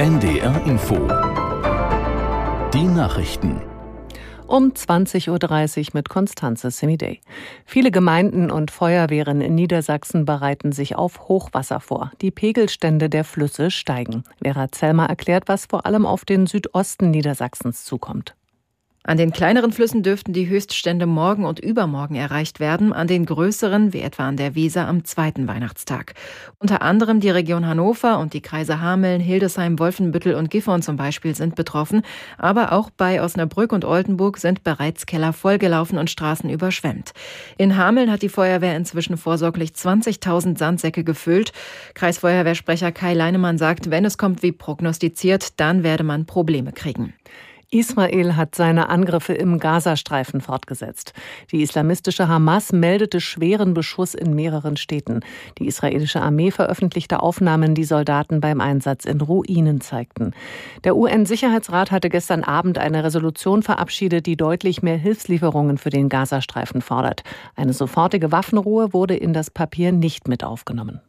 [0.00, 0.96] NDR Info.
[2.72, 3.60] Die Nachrichten.
[4.46, 5.28] Um 20.30
[5.78, 7.20] Uhr mit Konstanze Semidey.
[7.66, 12.12] Viele Gemeinden und Feuerwehren in Niedersachsen bereiten sich auf Hochwasser vor.
[12.22, 14.24] Die Pegelstände der Flüsse steigen.
[14.42, 18.34] Vera Zellmer erklärt, was vor allem auf den Südosten Niedersachsens zukommt.
[19.10, 23.92] An den kleineren Flüssen dürften die Höchststände morgen und übermorgen erreicht werden, an den größeren,
[23.92, 26.14] wie etwa an der Weser, am zweiten Weihnachtstag.
[26.60, 31.34] Unter anderem die Region Hannover und die Kreise Hameln, Hildesheim, Wolfenbüttel und Gifhorn zum Beispiel
[31.34, 32.02] sind betroffen,
[32.38, 37.10] aber auch bei Osnabrück und Oldenburg sind bereits Keller vollgelaufen und Straßen überschwemmt.
[37.58, 41.50] In Hameln hat die Feuerwehr inzwischen vorsorglich 20.000 Sandsäcke gefüllt.
[41.94, 47.12] Kreisfeuerwehrsprecher Kai Leinemann sagt, wenn es kommt wie prognostiziert, dann werde man Probleme kriegen.
[47.72, 51.12] Israel hat seine Angriffe im Gazastreifen fortgesetzt.
[51.52, 55.20] Die islamistische Hamas meldete schweren Beschuss in mehreren Städten.
[55.58, 60.32] Die israelische Armee veröffentlichte Aufnahmen, die Soldaten beim Einsatz in Ruinen zeigten.
[60.82, 66.82] Der UN-Sicherheitsrat hatte gestern Abend eine Resolution verabschiedet, die deutlich mehr Hilfslieferungen für den Gazastreifen
[66.82, 67.22] fordert.
[67.54, 71.00] Eine sofortige Waffenruhe wurde in das Papier nicht mit aufgenommen.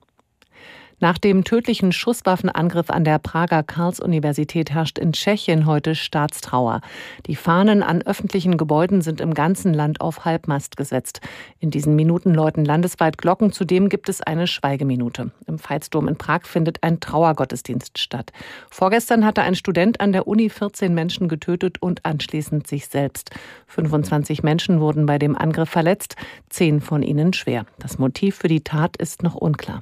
[1.03, 6.81] Nach dem tödlichen Schusswaffenangriff an der Prager Karls-Universität herrscht in Tschechien heute Staatstrauer.
[7.25, 11.19] Die Fahnen an öffentlichen Gebäuden sind im ganzen Land auf Halbmast gesetzt.
[11.57, 13.51] In diesen Minuten läuten landesweit Glocken.
[13.51, 15.31] Zudem gibt es eine Schweigeminute.
[15.47, 18.31] Im Veitsdom in Prag findet ein Trauergottesdienst statt.
[18.69, 23.31] Vorgestern hatte ein Student an der Uni 14 Menschen getötet und anschließend sich selbst.
[23.65, 26.15] 25 Menschen wurden bei dem Angriff verletzt,
[26.49, 27.65] zehn von ihnen schwer.
[27.79, 29.81] Das Motiv für die Tat ist noch unklar.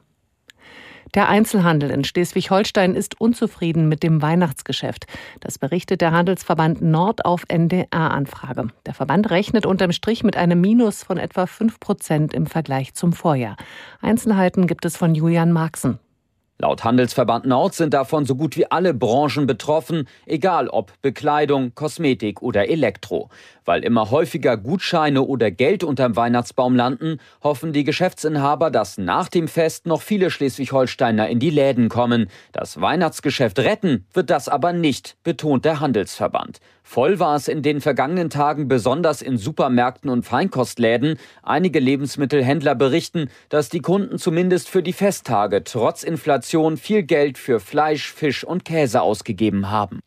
[1.15, 5.07] Der Einzelhandel in Schleswig-Holstein ist unzufrieden mit dem Weihnachtsgeschäft.
[5.39, 8.67] Das berichtet der Handelsverband Nord auf NDR-Anfrage.
[8.85, 13.13] Der Verband rechnet unterm Strich mit einem Minus von etwa 5 Prozent im Vergleich zum
[13.13, 13.57] Vorjahr.
[14.02, 15.99] Einzelheiten gibt es von Julian Marxen.
[16.61, 22.41] Laut Handelsverband Nord sind davon so gut wie alle Branchen betroffen, egal ob Bekleidung, Kosmetik
[22.41, 23.29] oder Elektro.
[23.63, 29.47] Weil immer häufiger Gutscheine oder Geld unterm Weihnachtsbaum landen, hoffen die Geschäftsinhaber, dass nach dem
[29.47, 32.27] Fest noch viele Schleswig-Holsteiner in die Läden kommen.
[32.52, 36.59] Das Weihnachtsgeschäft retten wird das aber nicht, betont der Handelsverband.
[36.83, 41.20] Voll war es in den vergangenen Tagen besonders in Supermärkten und Feinkostläden.
[41.43, 47.60] Einige Lebensmittelhändler berichten, dass die Kunden zumindest für die Festtage trotz Inflation viel Geld für
[47.60, 49.99] Fleisch, Fisch und Käse ausgegeben haben.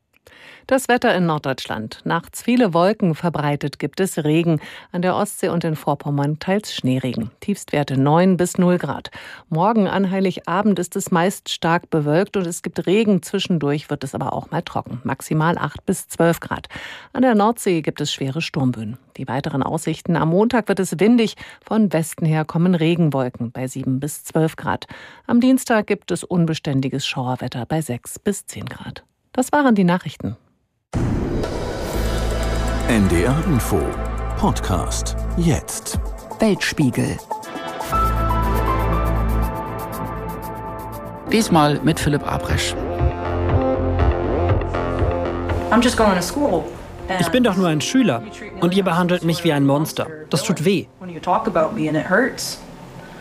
[0.66, 2.00] Das Wetter in Norddeutschland.
[2.04, 4.60] Nachts viele Wolken verbreitet gibt es Regen.
[4.92, 7.30] An der Ostsee und in Vorpommern teils Schneeregen.
[7.40, 9.10] Tiefstwerte 9 bis 0 Grad.
[9.48, 13.22] Morgen an Heiligabend ist es meist stark bewölkt und es gibt Regen.
[13.22, 15.00] Zwischendurch wird es aber auch mal trocken.
[15.04, 16.68] Maximal 8 bis 12 Grad.
[17.12, 18.98] An der Nordsee gibt es schwere Sturmböen.
[19.16, 20.16] Die weiteren Aussichten.
[20.16, 21.36] Am Montag wird es windig.
[21.62, 24.86] Von Westen her kommen Regenwolken bei 7 bis 12 Grad.
[25.26, 29.04] Am Dienstag gibt es unbeständiges Schauerwetter bei 6 bis 10 Grad.
[29.34, 30.36] Das waren die Nachrichten.
[32.88, 33.80] NDR Info
[34.36, 35.98] Podcast jetzt.
[36.38, 37.16] Weltspiegel.
[41.32, 42.74] Diesmal mit Philipp Abresch.
[47.18, 48.22] Ich bin doch nur ein Schüler
[48.60, 50.06] und ihr behandelt mich wie ein Monster.
[50.28, 50.88] Das tut weh.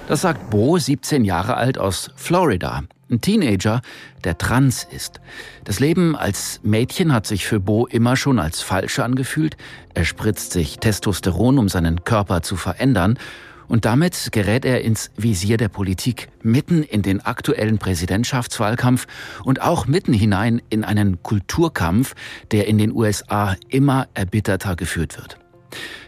[0.10, 2.82] Das sagt Bo, 17 Jahre alt aus Florida.
[3.12, 3.82] Ein Teenager,
[4.24, 5.20] der trans ist.
[5.66, 9.58] Das Leben als Mädchen hat sich für Bo immer schon als falsch angefühlt.
[9.94, 13.20] Er spritzt sich Testosteron, um seinen Körper zu verändern.
[13.68, 19.08] Und damit gerät er ins Visier der Politik, mitten in den aktuellen Präsidentschaftswahlkampf
[19.44, 22.16] und auch mitten hinein in einen Kulturkampf,
[22.52, 25.41] der in den USA immer erbitterter geführt wird.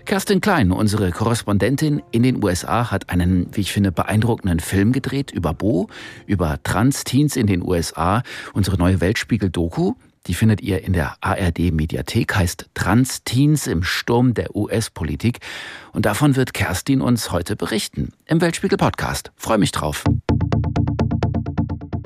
[0.05, 5.31] Kerstin Klein, unsere Korrespondentin in den USA, hat einen, wie ich finde, beeindruckenden Film gedreht
[5.31, 5.87] über Bo,
[6.25, 8.23] über Trans-Teens in den USA.
[8.53, 9.93] Unsere neue Weltspiegel-Doku,
[10.27, 15.39] die findet ihr in der ARD-Mediathek, heißt Trans-Teens im Sturm der US-Politik.
[15.91, 19.31] Und davon wird Kerstin uns heute berichten im Weltspiegel-Podcast.
[19.35, 20.03] Freue mich drauf.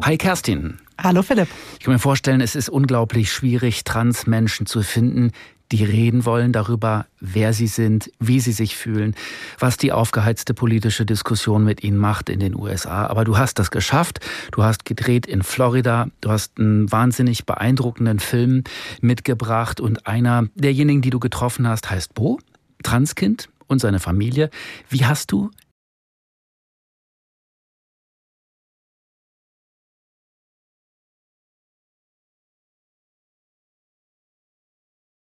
[0.03, 0.78] Hi Kerstin.
[1.00, 1.47] Hallo Philipp.
[1.73, 5.31] Ich kann mir vorstellen, es ist unglaublich schwierig, Trans-Menschen zu finden,
[5.72, 9.16] die reden wollen darüber, wer sie sind, wie sie sich fühlen,
[9.59, 13.08] was die aufgeheizte politische Diskussion mit ihnen macht in den USA.
[13.08, 14.19] Aber du hast das geschafft.
[14.52, 16.08] Du hast gedreht in Florida.
[16.22, 18.64] Du hast einen wahnsinnig beeindruckenden Film
[19.02, 22.40] mitgebracht und einer derjenigen, die du getroffen hast, heißt Bo,
[22.84, 24.49] Transkind und seine Familie.
[24.90, 25.52] Wie hast du